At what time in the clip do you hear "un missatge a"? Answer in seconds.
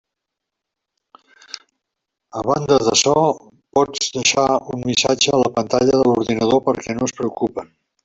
4.75-5.43